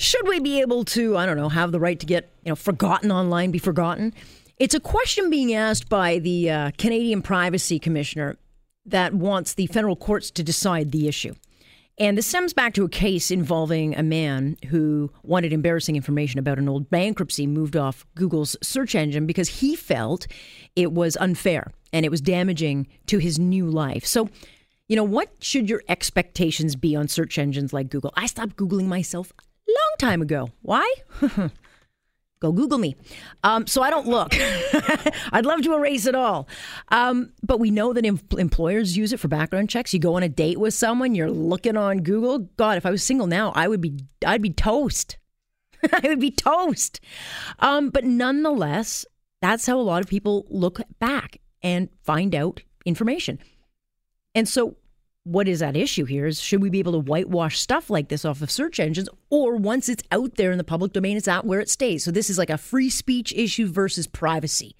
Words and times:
Should 0.00 0.26
we 0.26 0.40
be 0.40 0.62
able 0.62 0.86
to, 0.86 1.18
I 1.18 1.26
don't 1.26 1.36
know, 1.36 1.50
have 1.50 1.72
the 1.72 1.78
right 1.78 2.00
to 2.00 2.06
get, 2.06 2.32
you 2.42 2.50
know, 2.50 2.56
forgotten 2.56 3.12
online, 3.12 3.50
be 3.50 3.58
forgotten? 3.58 4.14
It's 4.58 4.74
a 4.74 4.80
question 4.80 5.28
being 5.28 5.52
asked 5.52 5.90
by 5.90 6.20
the 6.20 6.50
uh, 6.50 6.70
Canadian 6.78 7.20
Privacy 7.20 7.78
Commissioner 7.78 8.38
that 8.86 9.12
wants 9.12 9.52
the 9.52 9.66
federal 9.66 9.96
courts 9.96 10.30
to 10.30 10.42
decide 10.42 10.90
the 10.90 11.06
issue. 11.06 11.34
And 11.98 12.16
this 12.16 12.26
stems 12.26 12.54
back 12.54 12.72
to 12.74 12.84
a 12.86 12.88
case 12.88 13.30
involving 13.30 13.94
a 13.94 14.02
man 14.02 14.56
who 14.70 15.12
wanted 15.22 15.52
embarrassing 15.52 15.96
information 15.96 16.38
about 16.38 16.58
an 16.58 16.66
old 16.66 16.88
bankruptcy 16.88 17.46
moved 17.46 17.76
off 17.76 18.06
Google's 18.14 18.56
search 18.62 18.94
engine 18.94 19.26
because 19.26 19.60
he 19.60 19.76
felt 19.76 20.26
it 20.76 20.92
was 20.92 21.18
unfair 21.18 21.72
and 21.92 22.06
it 22.06 22.10
was 22.10 22.22
damaging 22.22 22.88
to 23.08 23.18
his 23.18 23.38
new 23.38 23.66
life. 23.66 24.06
So, 24.06 24.30
you 24.88 24.96
know, 24.96 25.04
what 25.04 25.30
should 25.40 25.68
your 25.68 25.82
expectations 25.90 26.74
be 26.74 26.96
on 26.96 27.06
search 27.06 27.36
engines 27.36 27.74
like 27.74 27.90
Google? 27.90 28.14
I 28.16 28.24
stopped 28.24 28.56
Googling 28.56 28.86
myself 28.86 29.30
long 29.70 29.94
time 29.98 30.22
ago. 30.22 30.50
Why? 30.62 30.92
Go 32.40 32.52
Google 32.52 32.78
me. 32.78 32.96
Um, 33.44 33.66
so 33.66 33.82
I 33.82 33.90
don't 33.90 34.08
look. 34.08 34.32
I'd 35.32 35.44
love 35.44 35.60
to 35.62 35.74
erase 35.74 36.06
it 36.06 36.14
all. 36.14 36.48
Um, 36.88 37.34
but 37.42 37.60
we 37.60 37.70
know 37.70 37.92
that 37.92 38.06
em- 38.06 38.20
employers 38.38 38.96
use 38.96 39.12
it 39.12 39.20
for 39.20 39.28
background 39.28 39.68
checks. 39.68 39.92
You 39.92 40.00
go 40.00 40.14
on 40.14 40.22
a 40.22 40.28
date 40.28 40.58
with 40.58 40.72
someone, 40.72 41.14
you're 41.14 41.30
looking 41.30 41.76
on 41.76 41.98
Google. 41.98 42.38
God, 42.56 42.78
if 42.78 42.86
I 42.86 42.90
was 42.90 43.02
single 43.02 43.26
now, 43.26 43.52
I 43.54 43.68
would 43.68 43.82
be, 43.82 43.98
I'd 44.24 44.40
be 44.40 44.50
toast. 44.50 45.18
I 45.92 46.08
would 46.08 46.20
be 46.20 46.30
toast. 46.30 47.00
Um, 47.58 47.90
but 47.90 48.04
nonetheless, 48.04 49.04
that's 49.42 49.66
how 49.66 49.78
a 49.78 49.82
lot 49.82 50.00
of 50.00 50.08
people 50.08 50.46
look 50.48 50.80
back 50.98 51.40
and 51.62 51.90
find 52.04 52.34
out 52.34 52.62
information. 52.86 53.38
And 54.34 54.48
so 54.48 54.76
what 55.30 55.46
is 55.46 55.62
at 55.62 55.76
issue 55.76 56.04
here 56.04 56.26
is 56.26 56.40
should 56.40 56.60
we 56.60 56.70
be 56.70 56.80
able 56.80 56.92
to 56.92 56.98
whitewash 56.98 57.58
stuff 57.58 57.88
like 57.88 58.08
this 58.08 58.24
off 58.24 58.42
of 58.42 58.50
search 58.50 58.80
engines 58.80 59.08
or 59.30 59.56
once 59.56 59.88
it's 59.88 60.02
out 60.10 60.34
there 60.34 60.50
in 60.50 60.58
the 60.58 60.64
public 60.64 60.92
domain 60.92 61.16
it's 61.16 61.28
out 61.28 61.46
where 61.46 61.60
it 61.60 61.70
stays? 61.70 62.04
So 62.04 62.10
this 62.10 62.28
is 62.28 62.36
like 62.36 62.50
a 62.50 62.58
free 62.58 62.90
speech 62.90 63.32
issue 63.34 63.70
versus 63.70 64.06
privacy. 64.06 64.74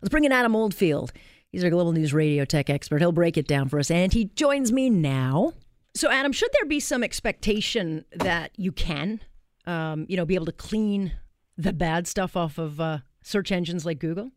Let's 0.00 0.10
bring 0.10 0.24
in 0.24 0.32
adam 0.32 0.54
oldfield. 0.54 1.12
He's 1.50 1.64
our 1.64 1.70
global 1.70 1.92
news 1.92 2.14
radio 2.14 2.44
tech 2.44 2.70
expert. 2.70 3.00
He'll 3.00 3.12
break 3.12 3.36
it 3.36 3.48
down 3.48 3.68
for 3.68 3.78
us 3.78 3.90
and 3.90 4.12
he 4.12 4.26
joins 4.26 4.70
me 4.70 4.90
now. 4.90 5.54
So 5.94 6.10
adam 6.10 6.32
should 6.32 6.50
there 6.52 6.66
be 6.66 6.80
some 6.80 7.02
expectation 7.02 8.04
that 8.12 8.52
you 8.56 8.70
can 8.70 9.20
um, 9.66 10.06
you 10.08 10.16
know 10.16 10.24
be 10.24 10.34
able 10.34 10.46
to 10.46 10.52
clean 10.52 11.12
the 11.58 11.72
bad 11.72 12.06
stuff 12.06 12.36
off 12.36 12.58
of 12.58 12.80
uh, 12.80 12.98
search 13.22 13.50
engines 13.50 13.84
like 13.84 13.98
google 13.98 14.30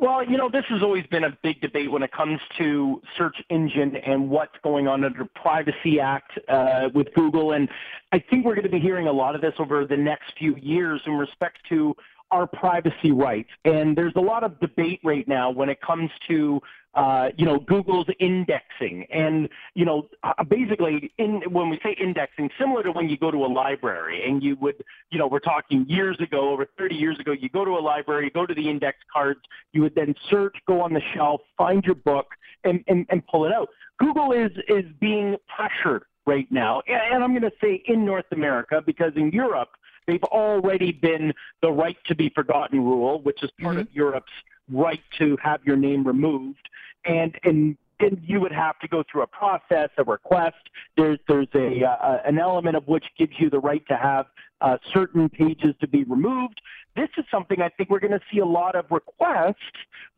well, 0.00 0.24
you 0.24 0.38
know, 0.38 0.48
this 0.50 0.64
has 0.70 0.82
always 0.82 1.06
been 1.08 1.24
a 1.24 1.36
big 1.42 1.60
debate 1.60 1.90
when 1.90 2.02
it 2.02 2.10
comes 2.10 2.40
to 2.58 3.02
search 3.18 3.36
engine 3.50 3.96
and 3.96 4.30
what's 4.30 4.54
going 4.62 4.88
on 4.88 5.04
under 5.04 5.26
Privacy 5.26 6.00
Act 6.00 6.38
uh, 6.48 6.88
with 6.94 7.12
Google. 7.14 7.52
And 7.52 7.68
I 8.10 8.18
think 8.18 8.46
we're 8.46 8.54
going 8.54 8.64
to 8.64 8.70
be 8.70 8.80
hearing 8.80 9.08
a 9.08 9.12
lot 9.12 9.34
of 9.34 9.42
this 9.42 9.52
over 9.58 9.84
the 9.84 9.96
next 9.96 10.32
few 10.38 10.56
years 10.56 11.02
in 11.06 11.12
respect 11.12 11.58
to 11.68 11.94
our 12.30 12.46
privacy 12.46 13.10
rights. 13.10 13.50
And 13.64 13.96
there's 13.96 14.14
a 14.16 14.20
lot 14.20 14.42
of 14.42 14.58
debate 14.60 15.00
right 15.04 15.26
now 15.28 15.50
when 15.50 15.68
it 15.68 15.80
comes 15.82 16.10
to 16.28 16.60
uh, 16.94 17.28
you 17.36 17.44
know, 17.44 17.58
Google's 17.58 18.06
indexing. 18.18 19.06
And, 19.12 19.48
you 19.74 19.84
know, 19.84 20.08
uh, 20.24 20.42
basically, 20.42 21.12
in, 21.18 21.42
when 21.48 21.70
we 21.70 21.78
say 21.82 21.96
indexing, 22.00 22.50
similar 22.58 22.82
to 22.82 22.90
when 22.90 23.08
you 23.08 23.16
go 23.16 23.30
to 23.30 23.44
a 23.44 23.46
library 23.46 24.28
and 24.28 24.42
you 24.42 24.56
would, 24.56 24.82
you 25.10 25.18
know, 25.18 25.28
we're 25.28 25.38
talking 25.38 25.86
years 25.88 26.18
ago, 26.20 26.50
over 26.50 26.66
30 26.78 26.96
years 26.96 27.18
ago, 27.20 27.32
you 27.32 27.48
go 27.48 27.64
to 27.64 27.72
a 27.72 27.80
library, 27.80 28.24
you 28.24 28.30
go 28.30 28.44
to 28.44 28.54
the 28.54 28.68
index 28.68 28.98
cards, 29.12 29.40
you 29.72 29.82
would 29.82 29.94
then 29.94 30.14
search, 30.28 30.56
go 30.66 30.80
on 30.80 30.92
the 30.92 31.02
shelf, 31.14 31.40
find 31.56 31.84
your 31.84 31.94
book, 31.94 32.26
and, 32.64 32.82
and, 32.88 33.06
and 33.10 33.26
pull 33.26 33.44
it 33.44 33.52
out. 33.52 33.68
Google 33.98 34.32
is, 34.32 34.50
is 34.68 34.84
being 35.00 35.36
pressured 35.54 36.02
right 36.26 36.50
now. 36.50 36.82
And 36.88 37.22
I'm 37.22 37.30
going 37.30 37.42
to 37.42 37.52
say 37.62 37.82
in 37.86 38.04
North 38.04 38.26
America, 38.32 38.82
because 38.84 39.12
in 39.14 39.30
Europe, 39.30 39.70
they've 40.06 40.24
already 40.24 40.90
been 40.90 41.32
the 41.62 41.70
right 41.70 41.96
to 42.06 42.14
be 42.16 42.30
forgotten 42.30 42.80
rule, 42.80 43.22
which 43.22 43.42
is 43.44 43.50
part 43.60 43.74
mm-hmm. 43.74 43.82
of 43.82 43.92
Europe's 43.92 44.32
right 44.72 45.00
to 45.18 45.36
have 45.42 45.60
your 45.64 45.76
name 45.76 46.06
removed 46.06 46.68
and 47.04 47.36
and 47.44 47.76
then 48.00 48.20
you 48.24 48.40
would 48.40 48.52
have 48.52 48.78
to 48.78 48.88
go 48.88 49.04
through 49.10 49.22
a 49.22 49.26
process, 49.26 49.90
a 49.98 50.04
request. 50.04 50.56
There's 50.96 51.18
there's 51.28 51.48
a 51.54 51.84
uh, 51.84 52.18
an 52.24 52.38
element 52.38 52.76
of 52.76 52.86
which 52.88 53.04
gives 53.18 53.32
you 53.38 53.50
the 53.50 53.58
right 53.58 53.86
to 53.88 53.96
have 53.96 54.26
uh, 54.60 54.78
certain 54.92 55.28
pages 55.28 55.74
to 55.80 55.88
be 55.88 56.04
removed. 56.04 56.60
This 56.96 57.08
is 57.16 57.24
something 57.30 57.60
I 57.60 57.68
think 57.68 57.90
we're 57.90 58.00
going 58.00 58.12
to 58.12 58.20
see 58.32 58.38
a 58.38 58.46
lot 58.46 58.74
of 58.74 58.86
requests, 58.90 59.56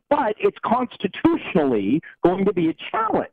but 0.09 0.35
it's 0.39 0.59
constitutionally 0.65 2.03
going 2.23 2.45
to 2.45 2.53
be 2.53 2.69
a 2.69 2.75
challenge. 2.91 3.29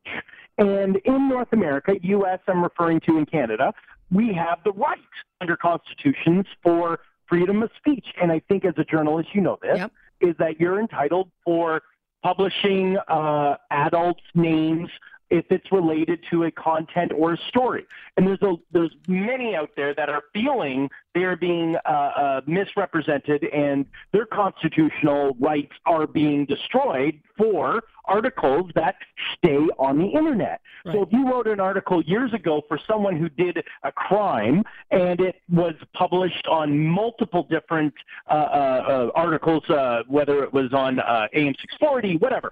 And 0.58 0.98
in 1.06 1.30
North 1.30 1.54
America, 1.54 1.96
U.S. 2.02 2.40
I'm 2.48 2.62
referring 2.62 3.00
to 3.02 3.18
in 3.18 3.26
Canada, 3.26 3.74
we 4.12 4.34
have 4.34 4.60
the 4.66 4.74
right 4.74 5.00
under 5.40 5.56
constitutions 5.56 6.46
for 6.62 7.00
freedom 7.28 7.64
of 7.64 7.70
speech. 7.78 8.08
And 8.22 8.32
I 8.32 8.42
think 8.50 8.66
as 8.66 8.74
a 8.78 8.84
journalist, 8.84 9.30
you 9.34 9.42
know 9.42 9.58
this, 9.62 9.78
yep. 9.78 9.92
is 10.20 10.36
that 10.40 10.60
you're 10.60 10.80
entitled 10.80 11.32
for 11.46 11.82
publishing 12.24 12.98
uh, 13.08 13.56
adults' 13.72 14.22
names 14.36 14.90
if 15.30 15.46
it's 15.50 15.72
related 15.72 16.20
to 16.32 16.44
a 16.44 16.52
content 16.52 17.12
or 17.16 17.34
a 17.34 17.38
story. 17.50 17.86
And 18.18 18.28
there's 18.28 18.42
a, 18.42 18.56
there's 18.72 18.96
many 19.08 19.56
out 19.56 19.72
there 19.76 19.94
that 19.94 20.10
are 20.10 20.24
feeling 20.34 20.90
they're 21.14 21.36
being 21.36 21.76
uh, 21.86 21.90
uh, 21.90 22.42
misrepresented 22.46 23.44
and 23.46 23.86
their 24.12 24.26
constitutional 24.26 25.36
rights 25.40 25.74
are 25.86 26.08
being 26.08 26.46
destroyed 26.46 27.20
for 27.38 27.82
articles 28.06 28.70
that 28.76 28.96
stay 29.38 29.58
on 29.78 29.98
the 29.98 30.06
internet. 30.06 30.62
Right. 30.86 30.94
So 30.94 31.04
if 31.04 31.10
you 31.12 31.30
wrote 31.30 31.48
an 31.48 31.60
article 31.60 32.02
years 32.04 32.34
ago 32.34 32.62
for 32.68 32.80
someone 32.88 33.16
who 33.16 33.30
did 33.30 33.64
a 33.84 33.92
crime 33.92 34.64
and 34.92 35.20
it 35.20 35.36
was 35.52 35.76
published 35.94 36.48
on 36.48 36.78
multiple 36.78 37.48
different 37.50 37.94
uh, 38.28 38.34
uh, 38.34 38.36
uh 38.36 39.12
articles, 39.16 39.64
uh, 39.70 40.04
whether 40.08 40.44
it 40.44 40.54
was 40.54 40.74
on 40.74 41.00
AM 41.00 41.54
640, 41.62 42.18
whatever, 42.18 42.52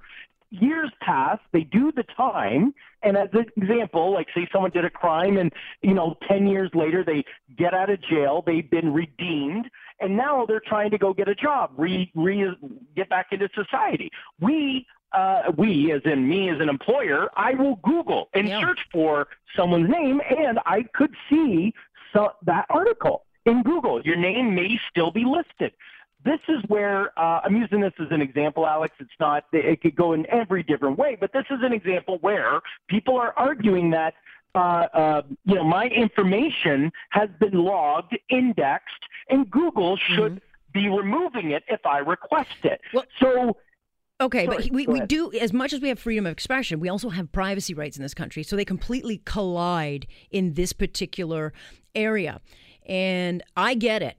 years 0.49 0.91
pass, 1.01 1.39
they 1.51 1.63
do 1.63 1.91
the 1.91 2.03
time, 2.15 2.73
and 3.03 3.17
as 3.17 3.29
an 3.33 3.45
example, 3.55 4.13
like 4.13 4.27
say 4.33 4.47
someone 4.51 4.71
did 4.71 4.85
a 4.85 4.89
crime 4.89 5.37
and, 5.37 5.51
you 5.81 5.93
know, 5.93 6.15
10 6.27 6.47
years 6.47 6.69
later 6.73 7.03
they 7.03 7.23
get 7.57 7.73
out 7.73 7.89
of 7.89 8.01
jail, 8.01 8.43
they've 8.45 8.69
been 8.69 8.93
redeemed, 8.93 9.69
and 9.99 10.15
now 10.15 10.45
they're 10.45 10.61
trying 10.65 10.91
to 10.91 10.97
go 10.97 11.13
get 11.13 11.27
a 11.27 11.35
job, 11.35 11.71
re, 11.77 12.11
re 12.15 12.49
get 12.95 13.09
back 13.09 13.27
into 13.31 13.49
society. 13.55 14.09
We 14.39 14.85
uh, 15.13 15.43
we, 15.57 15.91
as 15.93 16.01
in 16.03 16.27
me 16.27 16.49
as 16.49 16.59
an 16.59 16.67
employer, 16.67 17.29
I 17.37 17.53
will 17.53 17.77
Google 17.77 18.27
and 18.33 18.47
yeah. 18.47 18.59
search 18.59 18.79
for 18.91 19.27
someone's 19.55 19.89
name, 19.89 20.21
and 20.37 20.59
I 20.65 20.83
could 20.93 21.13
see 21.29 21.73
so, 22.13 22.33
that 22.45 22.65
article 22.69 23.23
in 23.45 23.63
Google. 23.63 24.01
Your 24.01 24.17
name 24.17 24.53
may 24.53 24.77
still 24.91 25.11
be 25.11 25.23
listed 25.23 25.71
this 26.27 26.39
is 26.47 26.63
where 26.67 27.17
uh, 27.19 27.41
I'm 27.43 27.55
using 27.55 27.81
this 27.81 27.93
as 27.99 28.07
an 28.11 28.21
example, 28.21 28.65
Alex. 28.65 28.95
It's 28.99 29.09
not, 29.19 29.45
it 29.51 29.81
could 29.81 29.95
go 29.95 30.13
in 30.13 30.25
every 30.29 30.63
different 30.63 30.97
way, 30.97 31.17
but 31.19 31.31
this 31.33 31.45
is 31.49 31.59
an 31.61 31.73
example 31.73 32.17
where 32.21 32.61
people 32.87 33.17
are 33.17 33.33
arguing 33.37 33.91
that, 33.91 34.13
uh, 34.55 34.87
uh, 34.93 35.21
you 35.45 35.55
know, 35.55 35.63
my 35.63 35.85
information 35.85 36.91
has 37.09 37.29
been 37.39 37.53
logged, 37.53 38.17
indexed, 38.29 39.03
and 39.29 39.49
Google 39.49 39.97
should 39.97 40.35
mm-hmm. 40.35 40.79
be 40.79 40.89
removing 40.89 41.51
it 41.51 41.63
if 41.67 41.85
I 41.85 41.99
request 41.99 42.63
it. 42.63 42.81
Well, 42.93 43.05
so, 43.19 43.57
Okay, 44.19 44.45
Sorry, 44.45 44.57
but 44.57 44.71
we, 44.71 44.87
we 44.87 45.01
do, 45.01 45.31
as 45.33 45.53
much 45.53 45.73
as 45.73 45.79
we 45.79 45.89
have 45.89 45.99
freedom 45.99 46.25
of 46.25 46.31
expression, 46.31 46.79
we 46.79 46.89
also 46.89 47.09
have 47.09 47.31
privacy 47.31 47.75
rights 47.75 47.97
in 47.97 48.03
this 48.03 48.15
country. 48.15 48.41
So 48.41 48.55
they 48.55 48.65
completely 48.65 49.21
collide 49.25 50.07
in 50.31 50.55
this 50.55 50.73
particular 50.73 51.53
area. 51.93 52.41
And 52.87 53.43
I 53.55 53.75
get 53.75 54.01
it 54.01 54.17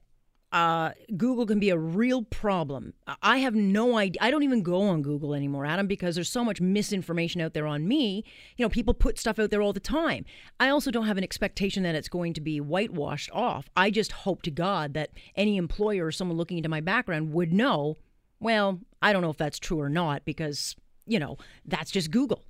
uh, 0.50 0.92
Google 1.16 1.44
can 1.44 1.58
be 1.58 1.68
a 1.70 1.78
real 1.78 2.22
problem. 2.22 2.94
I 3.22 3.38
have 3.38 3.54
no 3.54 3.98
idea. 3.98 4.18
I 4.22 4.30
don't 4.30 4.42
even 4.42 4.62
go 4.62 4.82
on 4.82 5.02
Google 5.02 5.34
anymore, 5.34 5.66
Adam, 5.66 5.86
because 5.86 6.14
there's 6.14 6.30
so 6.30 6.42
much 6.42 6.60
misinformation 6.60 7.40
out 7.40 7.52
there 7.52 7.66
on 7.66 7.86
me. 7.86 8.24
You 8.56 8.64
know, 8.64 8.70
people 8.70 8.94
put 8.94 9.18
stuff 9.18 9.38
out 9.38 9.50
there 9.50 9.60
all 9.60 9.74
the 9.74 9.80
time. 9.80 10.24
I 10.58 10.70
also 10.70 10.90
don't 10.90 11.06
have 11.06 11.18
an 11.18 11.24
expectation 11.24 11.82
that 11.82 11.94
it's 11.94 12.08
going 12.08 12.32
to 12.34 12.40
be 12.40 12.60
whitewashed 12.60 13.30
off. 13.32 13.68
I 13.76 13.90
just 13.90 14.12
hope 14.12 14.40
to 14.42 14.50
God 14.50 14.94
that 14.94 15.10
any 15.36 15.58
employer 15.58 16.06
or 16.06 16.12
someone 16.12 16.38
looking 16.38 16.56
into 16.56 16.70
my 16.70 16.80
background 16.80 17.32
would 17.34 17.52
know, 17.52 17.98
well, 18.40 18.80
I 19.02 19.12
don't 19.12 19.22
know 19.22 19.30
if 19.30 19.36
that's 19.36 19.58
true 19.58 19.80
or 19.80 19.90
not 19.90 20.24
because, 20.24 20.76
you 21.06 21.18
know, 21.18 21.36
that's 21.66 21.90
just 21.90 22.10
Google. 22.10 22.42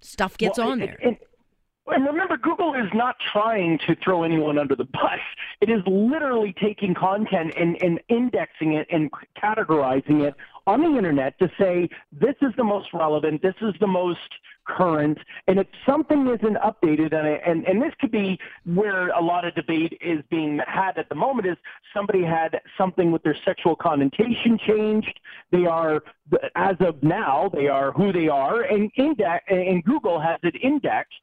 Stuff 0.00 0.36
gets 0.36 0.58
well, 0.58 0.70
on 0.70 0.80
there. 0.80 0.98
And 1.88 2.04
remember, 2.04 2.36
Google 2.36 2.74
is 2.74 2.90
not 2.94 3.16
trying 3.32 3.78
to 3.86 3.94
throw 3.96 4.24
anyone 4.24 4.58
under 4.58 4.74
the 4.74 4.84
bus. 4.84 5.20
It 5.60 5.70
is 5.70 5.80
literally 5.86 6.54
taking 6.60 6.94
content 6.94 7.54
and, 7.56 7.80
and 7.80 8.00
indexing 8.08 8.74
it 8.74 8.88
and 8.90 9.10
categorizing 9.40 10.22
it 10.26 10.34
on 10.66 10.80
the 10.80 10.98
internet 10.98 11.38
to 11.38 11.48
say 11.58 11.88
this 12.12 12.34
is 12.42 12.52
the 12.56 12.64
most 12.64 12.88
relevant, 12.92 13.40
this 13.40 13.54
is 13.60 13.72
the 13.78 13.86
most 13.86 14.18
current, 14.66 15.16
and 15.46 15.60
if 15.60 15.66
something 15.88 16.26
isn't 16.26 16.56
updated, 16.56 17.14
and, 17.14 17.40
and, 17.46 17.64
and 17.68 17.80
this 17.80 17.92
could 18.00 18.10
be 18.10 18.36
where 18.64 19.10
a 19.10 19.20
lot 19.20 19.44
of 19.44 19.54
debate 19.54 19.96
is 20.00 20.18
being 20.28 20.58
had 20.66 20.98
at 20.98 21.08
the 21.08 21.14
moment, 21.14 21.46
is 21.46 21.56
somebody 21.94 22.24
had 22.24 22.60
something 22.76 23.12
with 23.12 23.22
their 23.22 23.36
sexual 23.44 23.76
connotation 23.76 24.58
changed. 24.58 25.20
They 25.52 25.66
are, 25.66 26.02
as 26.56 26.74
of 26.80 27.00
now, 27.00 27.48
they 27.54 27.68
are 27.68 27.92
who 27.92 28.12
they 28.12 28.26
are, 28.26 28.62
and, 28.62 28.90
index, 28.96 29.44
and 29.48 29.84
Google 29.84 30.20
has 30.20 30.40
it 30.42 30.56
indexed 30.60 31.14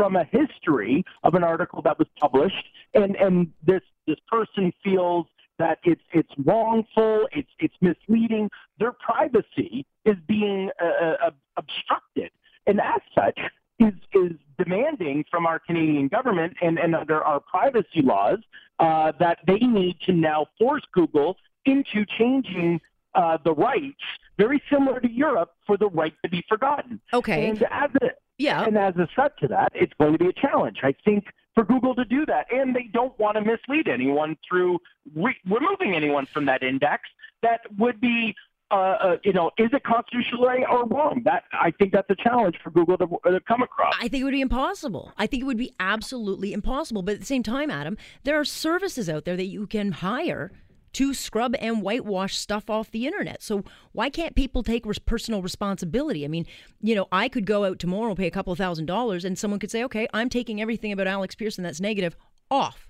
from 0.00 0.16
a 0.16 0.24
history 0.24 1.04
of 1.24 1.34
an 1.34 1.44
article 1.44 1.82
that 1.82 1.98
was 1.98 2.08
published, 2.18 2.66
and 2.94 3.16
and 3.16 3.52
this 3.66 3.82
this 4.06 4.16
person 4.28 4.72
feels 4.82 5.26
that 5.58 5.78
it's 5.84 6.00
it's 6.14 6.32
wrongful, 6.46 7.28
it's 7.32 7.50
it's 7.58 7.74
misleading. 7.82 8.48
Their 8.78 8.92
privacy 8.92 9.84
is 10.06 10.16
being 10.26 10.70
uh, 10.82 11.26
uh, 11.26 11.30
obstructed, 11.58 12.30
and 12.66 12.80
as 12.80 13.02
such, 13.14 13.38
is 13.78 13.92
is 14.14 14.32
demanding 14.56 15.22
from 15.30 15.44
our 15.44 15.58
Canadian 15.58 16.08
government 16.08 16.54
and, 16.62 16.78
and 16.78 16.94
under 16.94 17.22
our 17.22 17.40
privacy 17.40 18.00
laws 18.02 18.38
uh, 18.78 19.12
that 19.20 19.40
they 19.46 19.58
need 19.58 19.96
to 20.06 20.12
now 20.12 20.46
force 20.58 20.82
Google 20.92 21.36
into 21.66 22.06
changing 22.18 22.80
uh, 23.14 23.36
the 23.44 23.52
rights, 23.52 24.00
very 24.38 24.62
similar 24.72 24.98
to 25.00 25.10
Europe, 25.10 25.52
for 25.66 25.76
the 25.76 25.88
right 25.88 26.14
to 26.24 26.30
be 26.30 26.42
forgotten. 26.48 27.00
Okay. 27.12 27.50
And 27.50 27.62
as 27.64 27.90
a, 28.00 28.06
yeah. 28.40 28.64
And 28.64 28.76
as 28.78 28.96
a 28.96 29.06
set 29.14 29.38
to 29.40 29.48
that, 29.48 29.72
it's 29.74 29.92
going 30.00 30.12
to 30.12 30.18
be 30.18 30.28
a 30.28 30.32
challenge, 30.32 30.78
I 30.82 30.94
think, 31.04 31.26
for 31.54 31.64
Google 31.64 31.94
to 31.94 32.04
do 32.06 32.24
that. 32.26 32.46
And 32.50 32.74
they 32.74 32.88
don't 32.92 33.16
want 33.18 33.36
to 33.36 33.42
mislead 33.42 33.86
anyone 33.86 34.36
through 34.48 34.78
re- 35.14 35.36
removing 35.44 35.94
anyone 35.94 36.26
from 36.26 36.46
that 36.46 36.62
index. 36.62 37.02
That 37.42 37.60
would 37.78 38.00
be, 38.00 38.34
uh, 38.70 38.74
uh, 38.74 39.16
you 39.24 39.34
know, 39.34 39.50
is 39.58 39.68
it 39.72 39.82
constitutional 39.84 40.44
or 40.44 40.86
wrong? 40.86 41.22
That 41.24 41.44
I 41.52 41.70
think 41.70 41.92
that's 41.92 42.08
a 42.08 42.16
challenge 42.16 42.56
for 42.62 42.70
Google 42.70 42.96
to, 42.98 43.06
to 43.30 43.40
come 43.40 43.62
across. 43.62 43.94
I 43.98 44.08
think 44.08 44.22
it 44.22 44.24
would 44.24 44.32
be 44.32 44.40
impossible. 44.40 45.12
I 45.18 45.26
think 45.26 45.42
it 45.42 45.46
would 45.46 45.58
be 45.58 45.74
absolutely 45.78 46.54
impossible. 46.54 47.02
But 47.02 47.14
at 47.14 47.20
the 47.20 47.26
same 47.26 47.42
time, 47.42 47.70
Adam, 47.70 47.98
there 48.24 48.38
are 48.40 48.44
services 48.44 49.10
out 49.10 49.26
there 49.26 49.36
that 49.36 49.46
you 49.46 49.66
can 49.66 49.92
hire 49.92 50.50
to 50.92 51.14
scrub 51.14 51.54
and 51.58 51.82
whitewash 51.82 52.36
stuff 52.36 52.68
off 52.68 52.90
the 52.90 53.06
internet. 53.06 53.42
So 53.42 53.64
why 53.92 54.10
can't 54.10 54.34
people 54.34 54.62
take 54.62 54.86
res- 54.86 54.98
personal 54.98 55.42
responsibility? 55.42 56.24
I 56.24 56.28
mean, 56.28 56.46
you 56.80 56.94
know, 56.94 57.06
I 57.12 57.28
could 57.28 57.46
go 57.46 57.64
out 57.64 57.78
tomorrow, 57.78 58.14
pay 58.14 58.26
a 58.26 58.30
couple 58.30 58.54
thousand 58.54 58.86
dollars, 58.86 59.24
and 59.24 59.38
someone 59.38 59.60
could 59.60 59.70
say, 59.70 59.84
okay, 59.84 60.06
I'm 60.12 60.28
taking 60.28 60.60
everything 60.60 60.92
about 60.92 61.06
Alex 61.06 61.34
Pearson 61.34 61.64
that's 61.64 61.80
negative 61.80 62.16
off. 62.50 62.88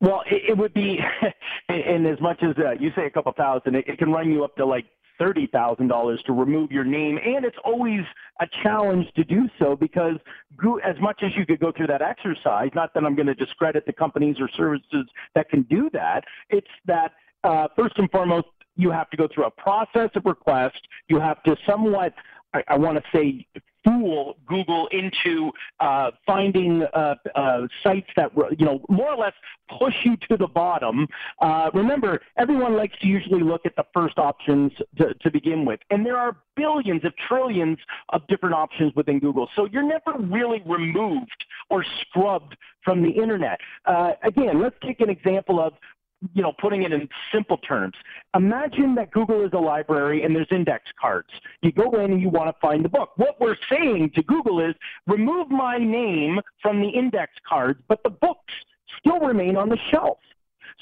Well, 0.00 0.22
it, 0.30 0.50
it 0.50 0.58
would 0.58 0.74
be, 0.74 0.98
and 1.68 2.06
as 2.06 2.20
much 2.20 2.42
as 2.42 2.56
uh, 2.58 2.72
you 2.80 2.90
say 2.96 3.06
a 3.06 3.10
couple 3.10 3.32
thousand, 3.32 3.74
it, 3.74 3.84
it 3.86 3.98
can 3.98 4.10
run 4.10 4.30
you 4.30 4.44
up 4.44 4.56
to 4.56 4.66
like 4.66 4.86
$30,000 5.20 6.24
to 6.24 6.32
remove 6.32 6.70
your 6.70 6.84
name. 6.84 7.18
And 7.24 7.44
it's 7.44 7.56
always 7.64 8.00
a 8.40 8.46
challenge 8.62 9.06
to 9.16 9.24
do 9.24 9.48
so 9.58 9.76
because 9.76 10.16
as 10.84 10.96
much 11.00 11.20
as 11.22 11.30
you 11.36 11.46
could 11.46 11.60
go 11.60 11.72
through 11.72 11.88
that 11.88 12.02
exercise, 12.02 12.70
not 12.74 12.94
that 12.94 13.04
I'm 13.04 13.14
going 13.14 13.26
to 13.26 13.34
discredit 13.34 13.86
the 13.86 13.92
companies 13.92 14.36
or 14.40 14.48
services 14.56 15.06
that 15.34 15.48
can 15.48 15.62
do 15.62 15.90
that, 15.92 16.24
it's 16.50 16.66
that 16.86 17.12
uh, 17.44 17.68
first 17.76 17.98
and 17.98 18.10
foremost, 18.10 18.46
you 18.76 18.90
have 18.90 19.08
to 19.10 19.16
go 19.16 19.28
through 19.32 19.44
a 19.44 19.50
process 19.50 20.10
of 20.14 20.24
request. 20.24 20.80
You 21.08 21.20
have 21.20 21.42
to 21.44 21.56
somewhat, 21.66 22.12
I, 22.52 22.64
I 22.68 22.78
want 22.78 22.98
to 22.98 23.04
say, 23.16 23.46
fool 23.84 24.36
Google 24.46 24.88
into 24.92 25.50
uh, 25.80 26.10
finding 26.26 26.82
uh, 26.94 27.14
uh, 27.34 27.60
sites 27.82 28.08
that 28.16 28.30
you 28.58 28.64
know 28.64 28.80
more 28.88 29.12
or 29.12 29.16
less 29.16 29.34
push 29.78 29.94
you 30.04 30.16
to 30.28 30.36
the 30.36 30.46
bottom. 30.46 31.06
Uh, 31.40 31.70
remember, 31.72 32.20
everyone 32.36 32.76
likes 32.76 32.98
to 33.00 33.06
usually 33.06 33.42
look 33.42 33.62
at 33.64 33.76
the 33.76 33.84
first 33.92 34.18
options 34.18 34.72
to, 34.98 35.14
to 35.14 35.30
begin 35.30 35.64
with, 35.64 35.80
and 35.90 36.04
there 36.04 36.16
are 36.16 36.36
billions, 36.56 37.04
of 37.04 37.12
trillions, 37.28 37.78
of 38.10 38.26
different 38.28 38.54
options 38.54 38.94
within 38.94 39.18
Google. 39.18 39.48
So 39.56 39.66
you're 39.66 39.82
never 39.82 40.18
really 40.18 40.62
removed 40.66 41.44
or 41.70 41.84
scrubbed 42.00 42.56
from 42.84 43.02
the 43.02 43.10
internet. 43.10 43.58
Uh, 43.86 44.12
again, 44.22 44.62
let's 44.62 44.76
take 44.82 45.00
an 45.00 45.10
example 45.10 45.58
of 45.58 45.72
you 46.32 46.42
know, 46.42 46.52
putting 46.60 46.82
it 46.82 46.92
in 46.92 47.08
simple 47.32 47.58
terms. 47.58 47.94
Imagine 48.34 48.94
that 48.96 49.10
Google 49.10 49.44
is 49.44 49.50
a 49.52 49.58
library 49.58 50.22
and 50.22 50.34
there's 50.34 50.48
index 50.50 50.84
cards. 51.00 51.28
You 51.62 51.72
go 51.72 51.90
in 52.00 52.12
and 52.12 52.20
you 52.20 52.28
want 52.28 52.54
to 52.54 52.60
find 52.60 52.84
the 52.84 52.88
book. 52.88 53.10
What 53.16 53.40
we're 53.40 53.56
saying 53.70 54.12
to 54.14 54.22
Google 54.22 54.60
is 54.60 54.74
remove 55.06 55.50
my 55.50 55.78
name 55.78 56.40
from 56.62 56.80
the 56.80 56.88
index 56.88 57.32
cards, 57.48 57.80
but 57.88 58.02
the 58.02 58.10
books 58.10 58.52
still 58.98 59.20
remain 59.20 59.56
on 59.56 59.68
the 59.68 59.78
shelf. 59.90 60.18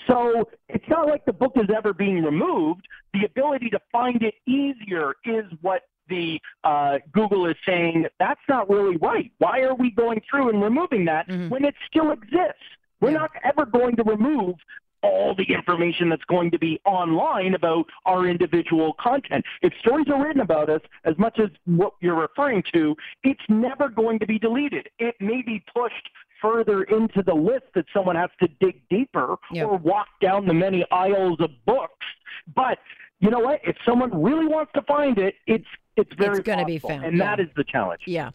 So 0.06 0.48
it's 0.68 0.88
not 0.88 1.06
like 1.06 1.24
the 1.24 1.32
book 1.32 1.52
is 1.56 1.68
ever 1.74 1.92
being 1.92 2.22
removed. 2.22 2.86
The 3.12 3.24
ability 3.24 3.70
to 3.70 3.80
find 3.90 4.22
it 4.22 4.34
easier 4.46 5.14
is 5.24 5.44
what 5.60 5.82
the 6.08 6.40
uh, 6.64 6.98
Google 7.12 7.46
is 7.46 7.56
saying 7.66 8.06
that's 8.18 8.40
not 8.48 8.68
really 8.68 8.96
right. 8.96 9.30
Why 9.38 9.60
are 9.60 9.74
we 9.74 9.90
going 9.90 10.20
through 10.28 10.50
and 10.50 10.62
removing 10.62 11.04
that 11.06 11.28
mm-hmm. 11.28 11.48
when 11.48 11.64
it 11.64 11.74
still 11.88 12.10
exists? 12.10 12.62
We're 13.00 13.10
not 13.10 13.30
ever 13.44 13.66
going 13.66 13.96
to 13.96 14.04
remove 14.04 14.54
all 15.02 15.34
the 15.34 15.44
information 15.52 16.08
that's 16.08 16.24
going 16.24 16.50
to 16.50 16.58
be 16.58 16.80
online 16.84 17.54
about 17.54 17.86
our 18.06 18.26
individual 18.26 18.94
content. 19.00 19.44
If 19.62 19.72
stories 19.80 20.06
are 20.12 20.22
written 20.22 20.40
about 20.40 20.70
us, 20.70 20.80
as 21.04 21.16
much 21.18 21.38
as 21.38 21.50
what 21.64 21.94
you're 22.00 22.20
referring 22.20 22.62
to, 22.74 22.94
it's 23.24 23.42
never 23.48 23.88
going 23.88 24.18
to 24.20 24.26
be 24.26 24.38
deleted. 24.38 24.88
It 24.98 25.14
may 25.20 25.42
be 25.42 25.64
pushed 25.74 26.08
further 26.40 26.82
into 26.84 27.22
the 27.22 27.34
list 27.34 27.66
that 27.74 27.84
someone 27.94 28.16
has 28.16 28.30
to 28.40 28.48
dig 28.60 28.82
deeper 28.90 29.36
yep. 29.52 29.68
or 29.68 29.78
walk 29.78 30.08
down 30.20 30.46
the 30.46 30.54
many 30.54 30.84
aisles 30.90 31.38
of 31.40 31.50
books. 31.64 32.06
But 32.54 32.78
you 33.20 33.30
know 33.30 33.38
what? 33.38 33.60
If 33.62 33.76
someone 33.86 34.22
really 34.22 34.46
wants 34.46 34.72
to 34.74 34.82
find 34.82 35.16
it, 35.18 35.34
it's 35.46 35.64
it's 35.96 36.10
very 36.18 36.38
it's 36.38 36.46
going 36.46 36.58
to 36.58 36.64
be 36.64 36.78
found, 36.78 37.04
and 37.04 37.18
yeah. 37.18 37.36
that 37.36 37.40
is 37.40 37.48
the 37.56 37.64
challenge. 37.64 38.02
Yeah, 38.06 38.30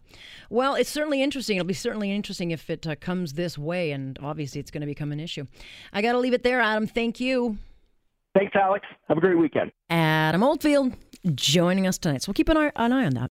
well, 0.48 0.74
it's 0.74 0.90
certainly 0.90 1.22
interesting. 1.22 1.56
It'll 1.56 1.66
be 1.66 1.74
certainly 1.74 2.12
interesting 2.12 2.50
if 2.50 2.70
it 2.70 2.86
uh, 2.86 2.94
comes 2.96 3.32
this 3.34 3.58
way, 3.58 3.90
and 3.90 4.18
obviously, 4.22 4.60
it's 4.60 4.70
going 4.70 4.82
to 4.82 4.86
become 4.86 5.12
an 5.12 5.20
issue. 5.20 5.46
I 5.92 6.02
got 6.02 6.12
to 6.12 6.18
leave 6.18 6.34
it 6.34 6.42
there, 6.42 6.60
Adam. 6.60 6.86
Thank 6.86 7.20
you. 7.20 7.58
Thanks, 8.36 8.54
Alex. 8.54 8.86
Have 9.08 9.18
a 9.18 9.20
great 9.20 9.38
weekend. 9.38 9.72
Adam 9.90 10.42
Oldfield 10.42 10.94
joining 11.34 11.86
us 11.86 11.98
tonight, 11.98 12.22
so 12.22 12.30
we'll 12.30 12.34
keep 12.34 12.48
an 12.48 12.56
eye, 12.56 12.72
an 12.76 12.92
eye 12.92 13.04
on 13.04 13.14
that. 13.14 13.26